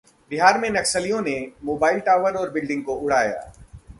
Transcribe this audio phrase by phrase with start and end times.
[0.31, 3.51] बिहार में नक्सलियों ने मोबाइल टावर और बिल्डिंग को उड़ाया